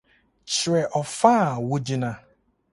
[0.53, 2.11] Kyerɛ ɔfã a wugyina!